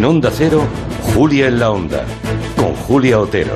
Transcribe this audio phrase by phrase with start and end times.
[0.00, 0.66] En Onda Cero,
[1.14, 2.06] Julia en la Onda,
[2.56, 3.52] con Julia Otero.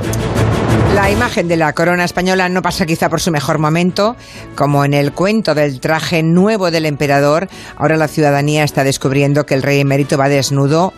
[0.93, 4.15] La imagen de la corona española no pasa quizá por su mejor momento,
[4.53, 7.47] como en el cuento del traje nuevo del emperador,
[7.77, 10.93] ahora la ciudadanía está descubriendo que el rey emérito va desnudo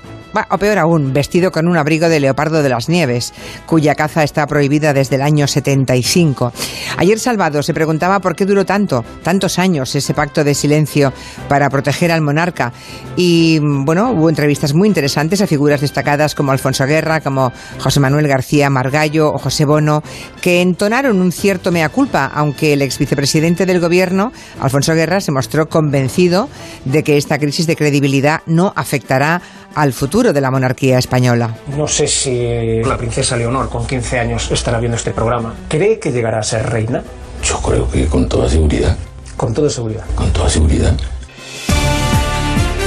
[0.52, 3.34] o peor aún, vestido con un abrigo de leopardo de las nieves,
[3.66, 6.52] cuya caza está prohibida desde el año 75.
[6.98, 11.14] Ayer Salvado se preguntaba por qué duró tanto, tantos años ese pacto de silencio
[11.48, 12.74] para proteger al monarca.
[13.16, 18.28] Y bueno, hubo entrevistas muy interesantes a figuras destacadas como Alfonso Guerra, como José Manuel
[18.28, 20.04] García Margallo o José Bono,
[20.42, 25.32] que entonaron un cierto mea culpa, aunque el ex vicepresidente del gobierno, Alfonso Guerra, se
[25.32, 26.50] mostró convencido
[26.86, 29.42] de que esta crisis de credibilidad no afectará
[29.78, 31.56] al futuro de la monarquía española.
[31.78, 35.54] No sé si la princesa Leonor, con 15 años, estará viendo este programa.
[35.70, 37.04] ¿Cree que llegará a ser reina?
[37.44, 38.98] Yo creo que con toda seguridad.
[39.36, 40.04] Con toda seguridad.
[40.16, 40.98] Con toda seguridad.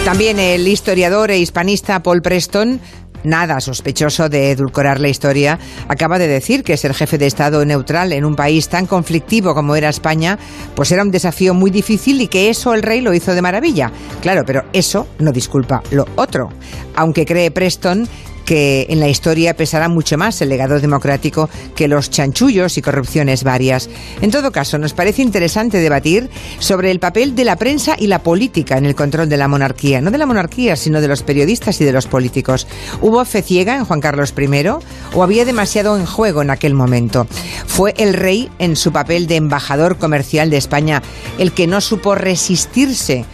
[0.05, 2.81] También el historiador e hispanista Paul Preston
[3.25, 8.13] nada sospechoso de edulcorar la historia, acaba de decir que ser jefe de Estado neutral
[8.13, 10.39] en un país tan conflictivo como era España,
[10.75, 13.91] pues era un desafío muy difícil y que eso el rey lo hizo de maravilla.
[14.21, 16.51] Claro, pero eso no disculpa lo otro.
[16.97, 18.09] Aunque cree Preston
[18.51, 23.45] que en la historia pesará mucho más el legado democrático que los chanchullos y corrupciones
[23.45, 23.89] varias.
[24.23, 28.25] En todo caso, nos parece interesante debatir sobre el papel de la prensa y la
[28.25, 31.81] política en el control de la monarquía, no de la monarquía, sino de los periodistas
[31.81, 32.67] y de los políticos.
[33.01, 34.67] ¿Hubo fe ciega en Juan Carlos I
[35.15, 37.29] o había demasiado en juego en aquel momento?
[37.69, 41.05] ¿Fue el rey en su papel de embajador comercial de España
[41.39, 43.27] el que no supo resistirse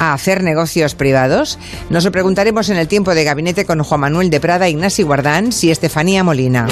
[0.00, 1.60] a hacer negocios privados?
[1.90, 5.50] Nos lo preguntaremos en el tiempo de gabinete con Juan Manuel de Prada, Ignasi Guardán
[5.62, 6.66] y Estefanía Molina.